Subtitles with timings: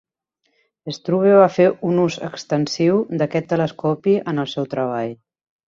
[0.95, 5.17] Struve va fer un ús extensiu d'aquest telescopi en el seu treball.